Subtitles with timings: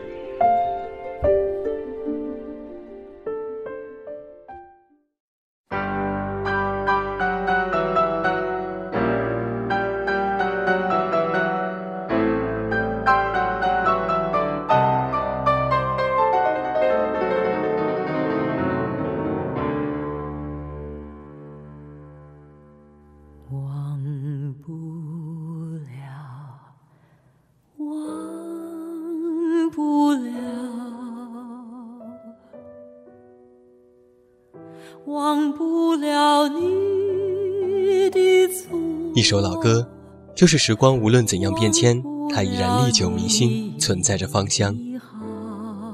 [39.13, 39.85] 一首老歌，
[40.33, 42.01] 就是时光无论怎样变迁，
[42.33, 44.73] 它依然历久弥新，存在着芳香。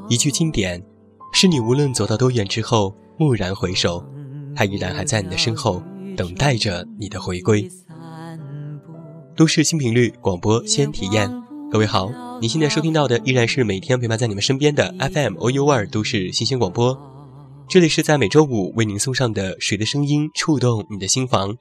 [0.08, 0.84] 一句经典，
[1.34, 4.06] 是你无论走到多远之后，蓦然回首，
[4.56, 5.82] 它依然还在你的身后，
[6.16, 7.68] 等待着你的回归。
[9.36, 11.28] 都市新频率广播，先体验。
[11.72, 16.96] 各位好，你现在收听到的依然是每天陪伴在你们身边的 FM O U 二都市新鲜广播。
[17.68, 21.56] 这里是在每周五为您送上的《谁的声音》触动你的心房。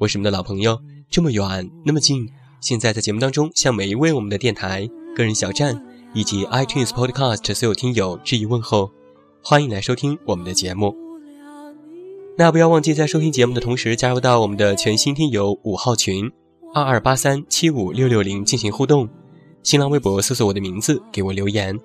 [0.00, 2.26] 我是你们的老朋友，这么远，那么近。
[2.62, 5.78] 现在在节目当中，向每一位我们的电台个人小站
[6.14, 8.90] 以及 iTunes Podcast 所有听友致以问候，
[9.42, 10.96] 欢迎来收听我们的节目。
[12.38, 16.24] 那不要忘记在收听节目的同时，加入到我们的全新听友五号群
[16.72, 19.06] 二二八三七五六六零进行互动。
[19.62, 21.78] 新浪微博搜索我的名字给我留言，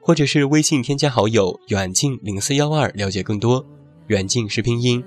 [0.00, 3.62] 或者是微信添加好友远近零四幺二了解更多，
[4.06, 5.04] 远近是拼音。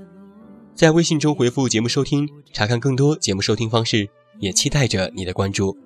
[0.75, 5.77] 在微信中回复“节目收听”，查看更多节目收听方式，也期待着你的关注。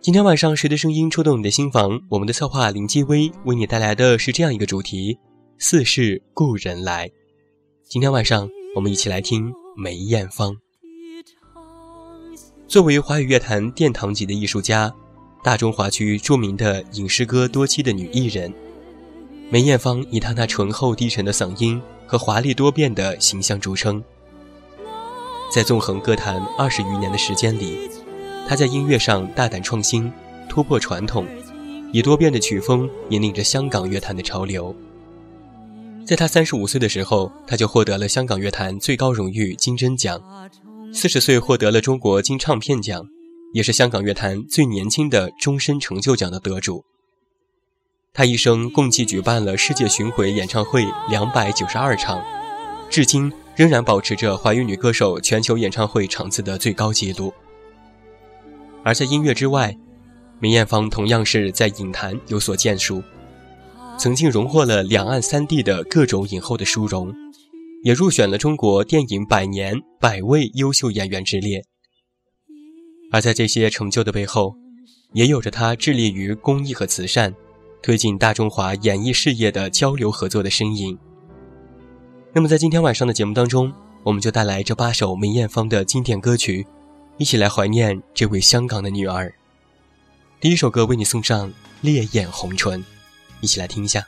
[0.00, 1.98] 今天晚上谁的声音触动你的心房？
[2.10, 5.18] 我们的策划林继威为你带来的是这样一个主题
[5.58, 7.10] ：“似是故人来。”
[7.88, 8.46] 今天晚上
[8.76, 10.54] 我们一起来听梅艳芳。
[12.66, 14.94] 作为华语乐坛殿堂级的艺术家，
[15.42, 18.52] 大中华区著名的影视歌多栖的女艺人，
[19.50, 21.80] 梅艳芳以她那醇厚低沉的嗓音。
[22.08, 24.02] 和华丽多变的形象著称，
[25.54, 27.76] 在纵横歌坛二十余年的时间里，
[28.48, 30.10] 他在音乐上大胆创新，
[30.48, 31.26] 突破传统，
[31.92, 34.74] 以多变的曲风引领着香港乐坛的潮流。
[36.06, 40.18] 在他三十五岁的时候，他就获得了香港乐坛最高荣誉金针奖；
[40.94, 43.04] 四十岁获得了中国金唱片奖，
[43.52, 46.82] 也是香港乐坛最年轻的终身成就奖的得主。
[48.14, 52.22] 她一生共计举办了世界巡回演唱会两百九十二场，
[52.90, 57.32] 至今仍然保持着华语女歌手全球演唱会场次的最高纪录。
[58.84, 59.76] 而在音乐之外，
[60.40, 63.02] 梅艳芳同样是在影坛有所建树，
[63.98, 67.12] 曾经荣获了两岸三地的各种影后的殊荣，
[67.82, 71.62] 也入选了中国电影百年百位优秀演员之列。
[73.10, 74.54] 而在这些成就的背后，
[75.14, 77.34] 也有着她致力于公益和慈善。
[77.82, 80.96] 推进大中华演艺事业的交流合作的身影。
[82.32, 83.72] 那么，在今天晚上的节目当中，
[84.02, 86.66] 我们就带来这八首梅艳芳的经典歌曲，
[87.16, 89.32] 一起来怀念这位香港的女儿。
[90.40, 91.50] 第一首歌为你送上
[91.80, 92.80] 《烈焰红唇》，
[93.40, 94.06] 一起来听一下。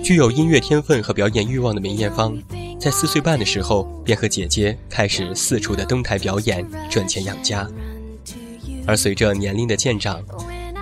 [0.03, 2.37] 具有音乐天分和表演欲望的梅艳芳，
[2.77, 7.65] 在四岁半的时候便和姐姐开始四处的登台表演，赚钱养家。
[8.85, 10.21] 而随着年龄的渐长，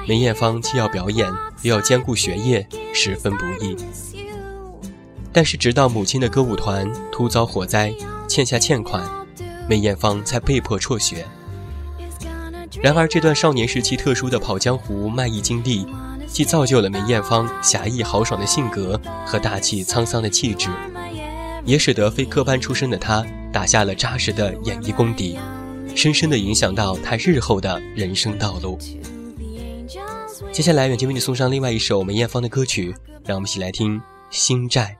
[0.07, 1.31] 梅艳芳既要表演
[1.61, 3.77] 又要兼顾学业，十分不易。
[5.31, 7.93] 但是直到母亲的歌舞团突遭火灾，
[8.27, 9.24] 欠下欠款。
[9.67, 11.25] 梅艳芳才被迫辍学。
[12.81, 15.85] 然而，这段少年时期特殊的跑江湖卖艺经历，
[16.27, 20.69] 既造就了梅艳芳侠义豪爽的性格和大气沧桑的气质，
[21.63, 25.37] 也使得非科班出身的她打下了扎实的演艺功底，
[25.95, 28.77] 深深的影响到她日后的人生道路。
[30.51, 32.93] 接下来，远近为你送上另外一首梅艳芳的歌曲，
[33.25, 33.97] 让我们一起来听
[34.29, 34.95] 《心债》。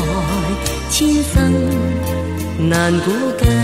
[0.89, 3.60] 千生难估计。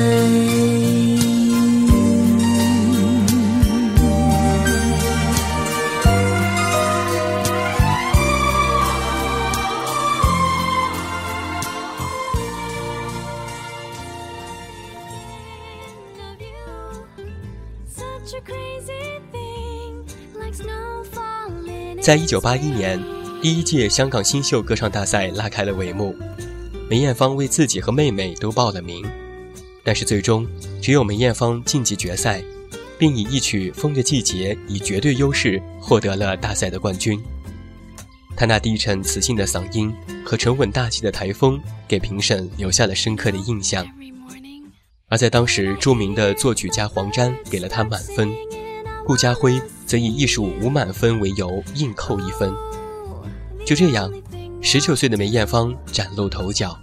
[22.08, 22.98] 在一九八一年，
[23.42, 26.16] 第一届香港新秀歌唱大赛拉开了帷幕，
[26.90, 29.06] 梅艳芳为自己和妹妹都报了名，
[29.84, 30.48] 但是最终
[30.82, 32.42] 只有梅艳芳晋级决赛，
[32.98, 37.22] 并以一曲《风的季节》以绝对优势获得了大赛的冠军。
[38.38, 39.94] 她那低沉磁性的嗓音
[40.26, 41.60] 和沉稳大气的台风
[41.90, 43.86] 给评审留下了深刻的印象，
[45.10, 48.32] 而在当时著名的作曲家黄沾给了她满分。
[49.08, 52.52] 顾嘉辉则以艺术无满分为由，硬扣一分。
[53.66, 54.12] 就这样，
[54.62, 56.78] 十九岁的梅艳芳崭露头角，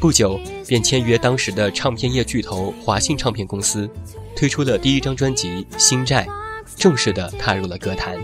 [0.00, 3.88] 不久便签约当时的唱片业巨头华信唱片公司，
[4.34, 6.26] 推出了第一张专辑《星债》，
[6.76, 8.16] 正式的踏入了歌坛。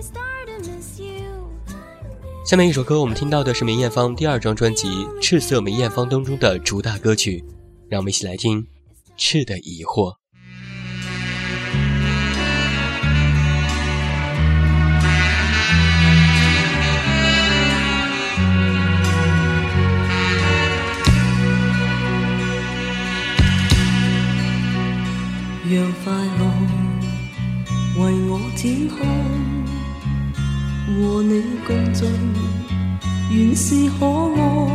[2.44, 4.88] 下面一首歌，我们听到的是梅艳芳第二张专辑
[5.20, 7.44] 《赤色梅艳芳》当中的主打歌曲，
[7.88, 8.60] 让我们一起来听
[9.16, 10.12] 《赤的疑惑》。
[25.80, 29.06] 让快乐为我展开，
[31.00, 32.04] 和你共聚，
[33.30, 34.66] 原是可爱。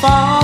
[0.00, 0.35] 快。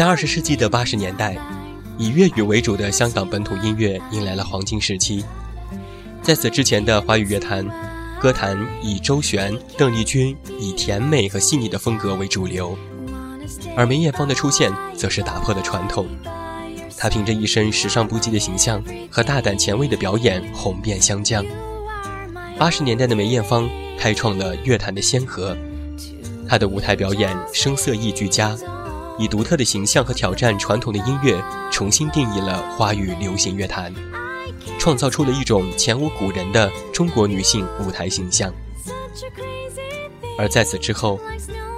[0.00, 1.36] 在二十世纪的八十年代，
[1.98, 5.22] 以粤语为主的香港本土音乐迎来了黄金时期。
[6.22, 7.62] 在此之前的华语乐坛，
[8.18, 12.74] 歌坛以周璇、邓丽君以甜美和细腻的风格为主流，
[13.76, 16.06] 而梅艳芳的出现则是打破了传统。
[16.96, 21.44] 她凭着一身时尚不羁的形象和大胆前卫的表演，红遍香江。
[22.56, 25.54] 八十年代的梅艳芳开创了乐坛的先河，
[26.48, 28.56] 她的舞台表演声色艺俱佳。
[29.20, 31.38] 以独特的形象和挑战传统的音乐，
[31.70, 33.92] 重新定义了华语流行乐坛，
[34.78, 38.50] 创造出了一种前无古人的中国女性舞台形象。
[40.38, 41.20] 而在此之后，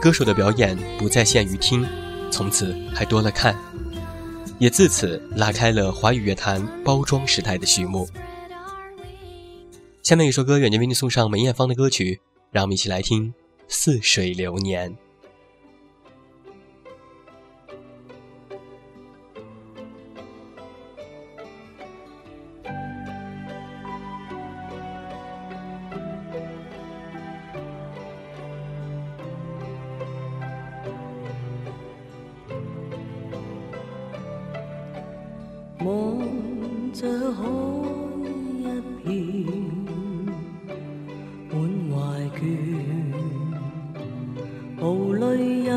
[0.01, 1.85] 歌手的表演不再限于听，
[2.31, 3.57] 从此还多了看，
[4.61, 8.09] 也自此拉开了华语乐坛包装时代的序幕。
[10.05, 12.21] 下面一首歌，远近为你送上梅艳芳的歌曲，
[12.53, 13.31] 让我们一起来听
[13.67, 14.89] 《似水流年》。
[37.05, 37.49] 海
[38.59, 38.69] 一
[39.03, 39.59] 片，
[41.51, 43.03] 满怀倦，
[44.81, 45.73] 无泪也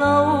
[0.00, 0.33] lâu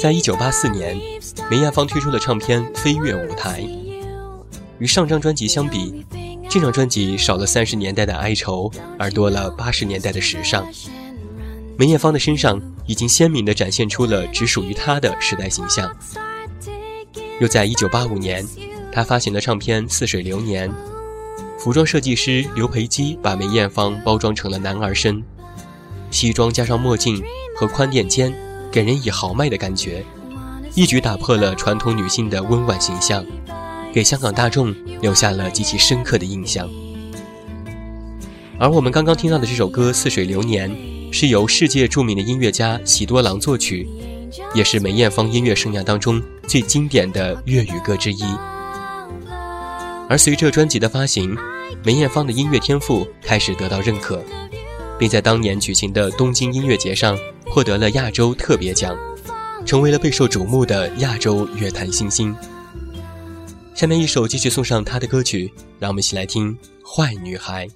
[0.00, 0.98] 在一九八四年，
[1.50, 3.60] 梅艳芳推出了唱片《飞跃舞台》，
[4.78, 6.06] 与上张专辑相比，
[6.48, 10.66] 这张专辑少了三十年代的哀愁，而多了八十年代的时尚。
[11.78, 15.94] 梅艳芳的身上已经鲜明地展现出了只属于她的时代形象。
[17.38, 18.42] 又在一九八五年，
[18.90, 20.66] 她发行的唱片《似水流年》，
[21.58, 25.22] 服装设计师刘培基把梅艳芳包装成了男儿身，
[26.10, 27.22] 西装加上墨镜
[27.54, 28.34] 和宽垫肩。
[28.72, 30.04] 给人以豪迈的感觉，
[30.76, 33.24] 一举打破了传统女性的温婉形象，
[33.92, 36.68] 给香港大众留下了极其深刻的印象。
[38.60, 40.70] 而我们刚刚听到的这首歌《似水流年》，
[41.12, 43.88] 是由世界著名的音乐家喜多郎作曲，
[44.54, 48.22] 也是梅艳芳音乐生涯当中最经典的粤语歌之一。
[50.08, 51.36] 而随着专辑的发行，
[51.84, 54.22] 梅艳芳的音乐天赋开始得到认可。
[55.00, 58.94] 并在当年举行的东京音乐节上获得了亚洲特别奖，
[59.64, 62.36] 成为了备受瞩目的亚洲乐坛新星。
[63.74, 66.54] 下面一首继续送上她的歌曲，让我们一起来听
[66.86, 67.66] 《坏女孩》。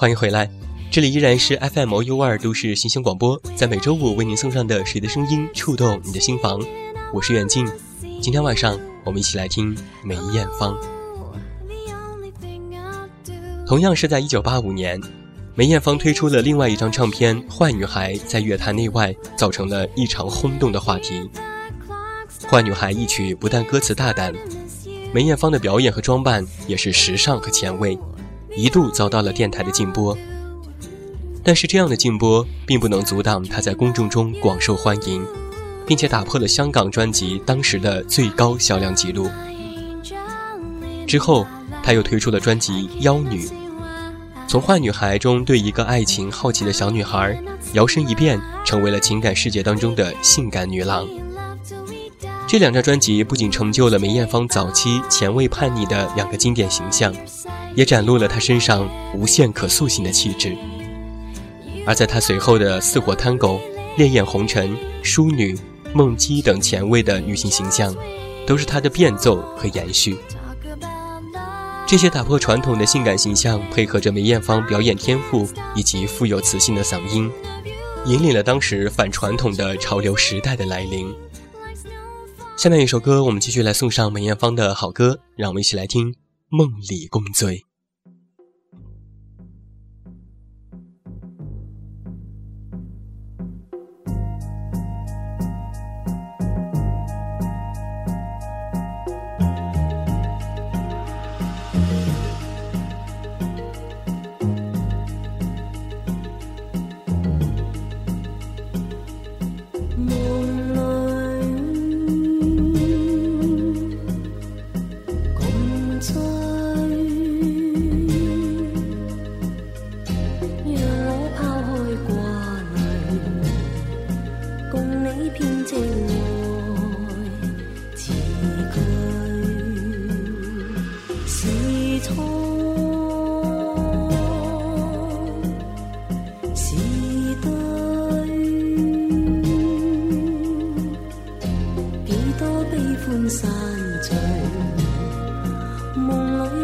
[0.00, 0.48] 欢迎回来，
[0.92, 6.56] 这里依然是 FM U2 都市新星广播，在每周五为您送上的谁的声音触动你的心房，
[7.12, 7.66] 我是袁静。
[8.20, 10.78] 今天晚上我们一起来听梅艳芳。
[13.66, 15.00] 同样是在一九八五年，
[15.56, 21.28] 梅艳芳推出了另外一张唱片《坏女孩》，在乐坛内外造成了一场轰动的话题。
[22.48, 24.32] 《坏女孩》一曲不但歌词大胆，
[25.12, 27.98] 梅艳芳的表演和装扮也是时尚和前卫。
[28.56, 30.16] 一度遭到了电台的禁播，
[31.44, 35.24] 但是这样的禁播并不能阻挡她在公众中广受欢迎，
[35.86, 39.28] 并且打破了香港专辑当时的最高销量记录。
[41.06, 41.46] 之后，
[41.82, 43.44] 她又推出了专辑《妖女》，
[44.46, 47.38] 从坏女孩中对一个爱情好奇的小女孩，
[47.74, 51.06] 摇身一变成为了情感世界当中的性感女郎。
[52.46, 57.14] 这两张专辑不仅成就了梅艳芳早期前卫叛逆的两个经典形象。
[57.78, 60.58] 也展露了她身上无限可塑性的气质，
[61.86, 63.54] 而在她随后的《似火贪狗》
[63.96, 64.68] 《烈焰红尘》
[65.04, 65.56] 《淑女
[65.94, 67.94] 梦姬》等前卫的女性形象，
[68.44, 70.18] 都是她的变奏和延续。
[71.86, 77.30] 这些打破传统的性感形象，配合着梅艳芳表演天赋以及富有磁性的嗓音，
[78.06, 81.14] 引领了当时反传统的潮流时代的来临。
[82.56, 86.12] 下面一首歌，我们继续来送上梅艳芳的好歌，让我们一起来听
[86.48, 87.54] 《梦里共醉》。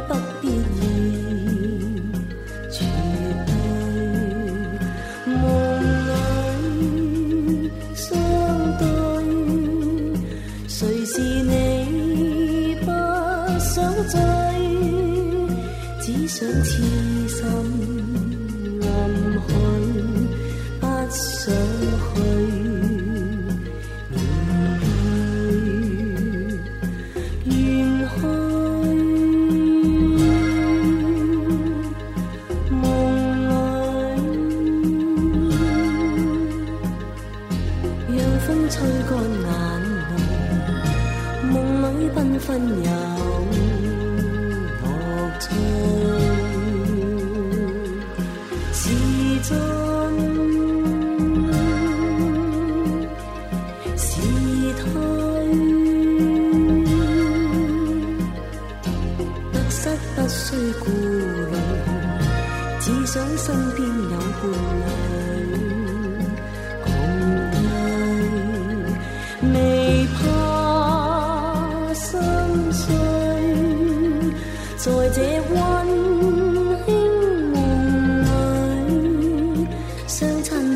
[0.06, 0.33] tanto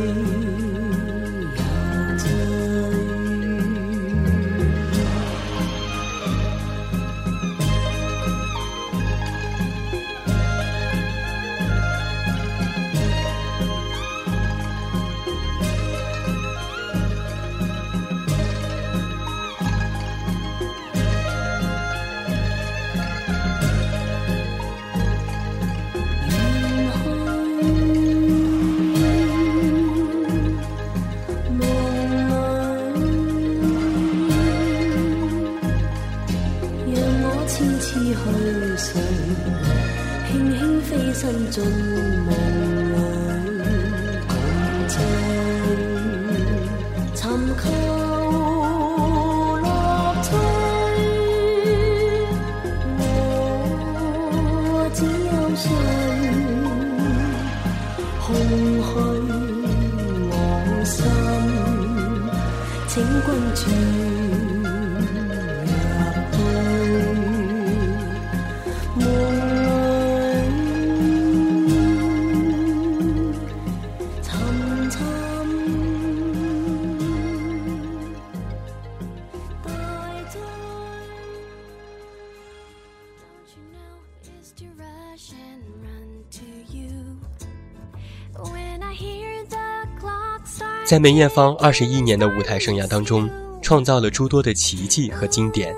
[90.90, 93.31] 在梅艳芳二十一年的舞台生涯当中，
[93.62, 95.72] 创造了诸多的奇迹和经典。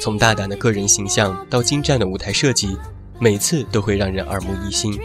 [0.00, 2.76] 从大胆的个人形象到精湛的舞台设计，
[3.18, 4.96] 每次都会让人耳目一新。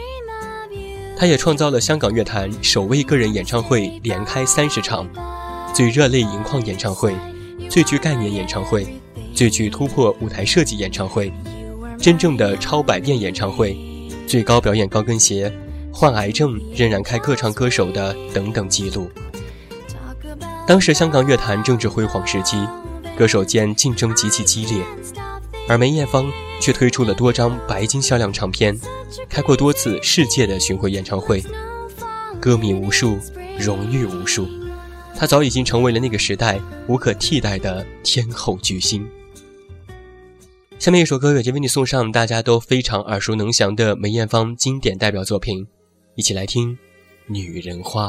[1.18, 5.04] 她也创造了香港乐坛首位个人演唱会连开三十场、
[5.74, 7.12] 最热泪盈眶演唱会、
[7.68, 8.86] 最具概念演唱会、
[9.34, 11.32] 最具突破舞台设计演唱会、
[12.00, 13.76] 真正的超百变演唱会、
[14.28, 15.52] 最高表演高跟鞋。
[15.98, 19.10] 患癌症仍然开歌唱歌手的等等记录。
[20.64, 22.56] 当时香港乐坛正值辉煌时期，
[23.18, 24.84] 歌手间竞争极其激烈，
[25.68, 26.30] 而梅艳芳
[26.60, 28.78] 却推出了多张白金销量唱片，
[29.28, 31.42] 开过多次世界的巡回演唱会，
[32.40, 33.18] 歌迷无数，
[33.58, 34.46] 荣誉无数，
[35.16, 39.04] 她早已经成为了那个时代无可替代的天后巨星。
[40.78, 45.66] 下面一首歌远近为你送上大家都非常耳熟能详的梅艳芳经典代表作品。
[46.18, 46.72] 一起来听
[47.28, 48.06] 《女人花》。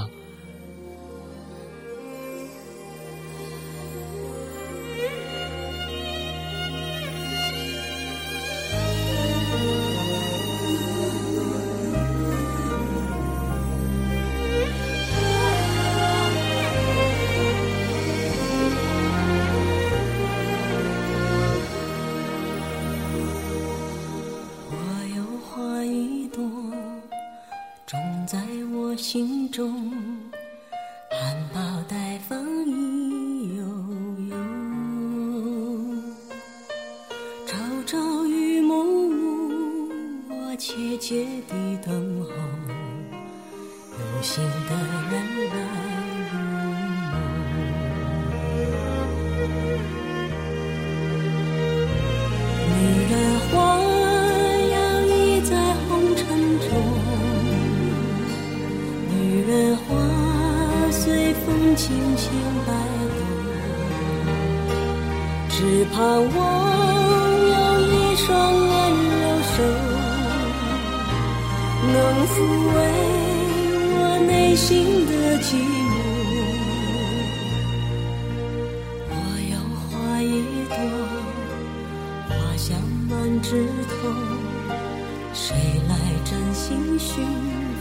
[85.41, 85.55] 谁
[85.87, 87.23] 来真心寻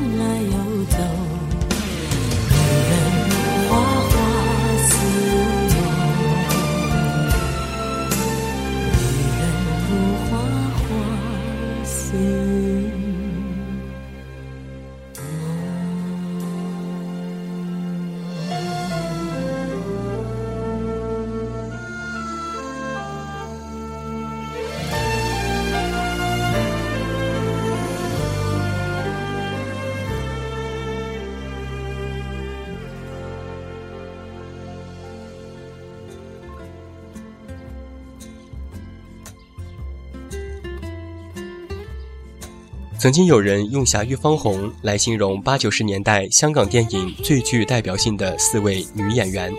[43.01, 49.51] 曾经有人用“霞遇芳红”来形容八九十年代香港电影最具代表性的四位女演员，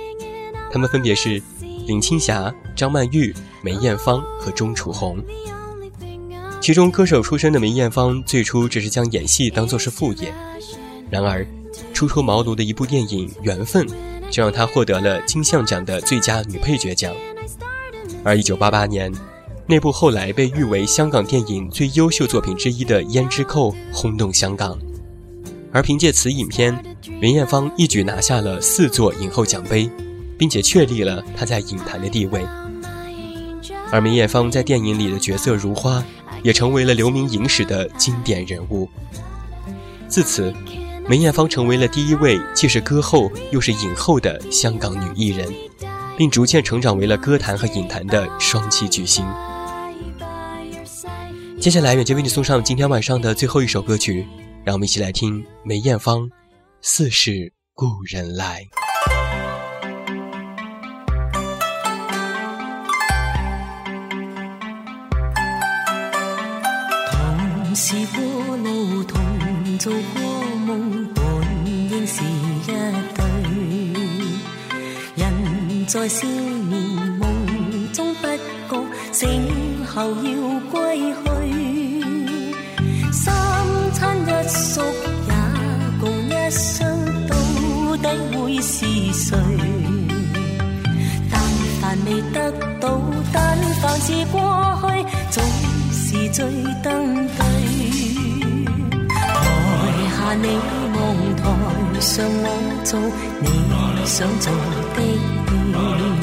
[0.72, 1.43] 她们分别是
[1.88, 5.18] 林青霞、张曼玉、梅艳芳和钟楚红。
[6.61, 10.32] 其中，歌手出身的梅艳芳最初只是将演戏当做是副业，
[11.11, 11.45] 然而
[11.93, 13.84] 初出茅庐的一部电影《缘分》
[14.30, 17.12] 就让她获得了金像奖的最佳女配角奖。
[18.22, 19.12] 而一九八八年。
[19.69, 24.77] 那部后来被誉为香港电影最优秀作品之一的《胭脂扣》轰动香港，
[25.73, 26.77] 而凭借此影片，
[27.21, 29.89] 梅艳芳一举拿下了四座影后奖杯，
[30.37, 32.45] 并且确立了她在影坛的地位。
[33.91, 36.05] 而梅艳芳在电影里的角色如花，
[36.43, 38.89] 也成为了留名影史的经典人物。
[40.09, 40.53] 自此，
[41.09, 45.47] 梅艳芳成为了第一位既是歌后又是影后的香港女艺人，
[46.17, 49.25] 并逐渐成长为了歌坛和影坛的双栖巨星。
[51.63, 54.27] 接下来，远杰为你送上今天晚上的最后一首歌曲，
[54.65, 56.19] 让我们一起来听梅艳芳
[56.81, 58.67] 《似是故人来》。
[67.13, 71.23] 同是过路，同做过梦，本
[71.65, 74.03] 应是一对，
[75.23, 76.83] 人在少年
[77.21, 77.72] 梦。
[77.93, 78.82] 终不觉
[79.12, 79.28] 醒
[79.84, 82.55] 后要归去，
[83.12, 83.30] 三
[83.93, 85.34] 餐一宿也
[86.01, 87.36] 共一生，到
[88.01, 89.36] 底会是谁？
[91.30, 91.40] 但
[91.82, 92.99] 凡未得到，
[93.30, 95.45] 但凡是过去，总
[95.93, 96.45] 是最
[96.82, 97.45] 登对。
[98.99, 100.59] 台下你
[100.95, 102.99] 望，台上我做，
[103.43, 104.51] 你想做
[106.16, 106.22] 的。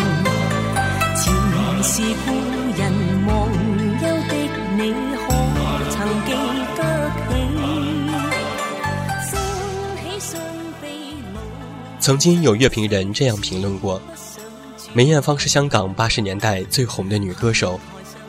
[12.10, 14.02] 曾经有乐评人这样评论过：
[14.94, 17.80] 梅艳芳是香港八十年代最红的女歌手，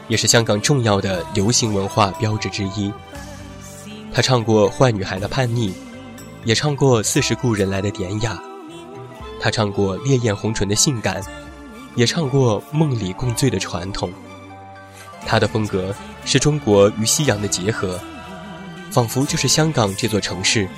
[0.07, 2.93] 也是香港重要的流行文化标志之一。
[4.13, 5.71] 她唱过《坏女孩的叛逆》，
[6.45, 8.35] 也唱过《四十故人来的典雅》；
[9.41, 11.23] 她唱过《烈焰红唇的性感》，
[11.97, 14.11] 也唱过《梦里共醉的传统》。
[15.25, 15.95] 她的风格
[16.27, 17.99] 是中国与西洋的结合，
[18.91, 20.69] 仿佛就是香港这座城市，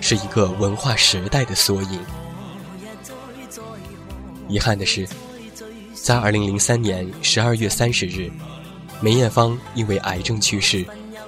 [0.00, 2.00] 是一个文化时代的缩影。
[4.48, 5.06] 遗憾的是，
[5.94, 8.30] 在二零零三年十二月三十日，
[9.00, 10.84] 梅艳芳因为癌症去世，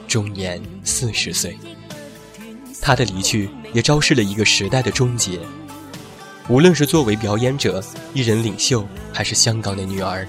[0.07, 1.57] 终年四十岁。
[2.81, 5.39] 她的离去也昭示了一个时代的终结。
[6.49, 7.83] 无论是作为表演者、
[8.15, 10.27] 艺人领袖，还是香港的女儿，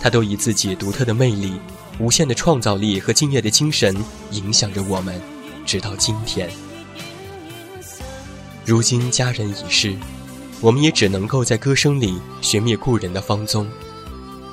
[0.00, 1.54] 她都以自己独特的魅力、
[1.98, 3.94] 无限的创造力和敬业的精神
[4.32, 5.20] 影响着我们，
[5.66, 6.48] 直到今天。
[8.64, 9.96] 如今，佳人已逝。
[10.62, 13.68] 我们也只能够在歌声里寻觅故人的芳踪，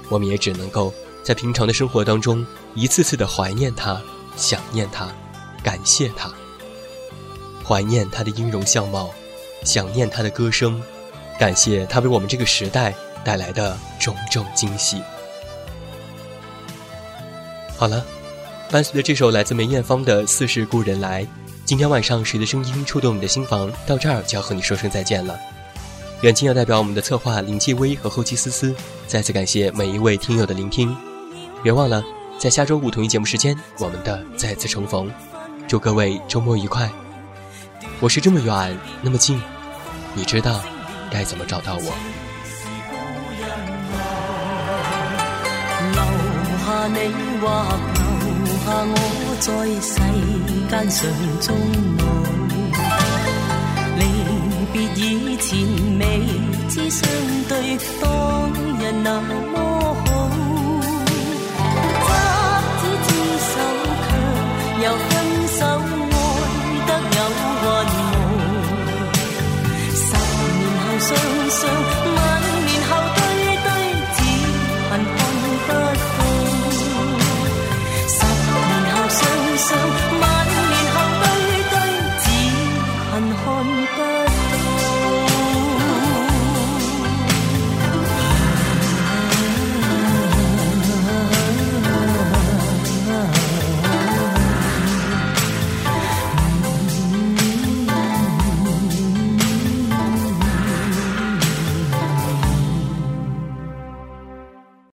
[0.09, 0.91] 我们也只能够
[1.23, 2.43] 在平常的生活当中
[2.73, 4.01] 一次次的怀念他、
[4.35, 5.07] 想念他、
[5.63, 6.33] 感谢他，
[7.63, 9.13] 怀念他的音容相貌，
[9.63, 10.81] 想念他的歌声，
[11.39, 12.91] 感谢他为我们这个时代
[13.23, 15.03] 带来的种种惊喜。
[17.77, 18.03] 好了，
[18.71, 21.23] 伴随着这首来自梅艳芳的《似是故人来》，
[21.65, 23.71] 今天晚上谁的声音触动你的心房？
[23.85, 25.39] 到这儿就要和你说声再见了。
[26.21, 28.75] 远近要代表我们的策划林继威和后期思思，
[29.07, 30.93] 再次感谢每一位听友的聆听。
[31.63, 32.03] 别忘了，
[32.37, 35.09] 在下周五同一节目时间，我们的再次重逢。
[35.65, 36.89] 祝各位周末愉快！
[38.01, 39.41] 我是这么远，那么近，
[40.13, 40.59] 你知道
[41.09, 41.93] 该怎么找到我？
[54.71, 56.19] 别以前未
[56.69, 57.09] 知相
[57.47, 59.78] 对，当日那么。